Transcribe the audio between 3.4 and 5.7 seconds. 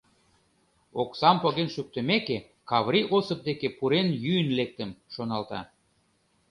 деке пурен йӱын лектым,— шоналта.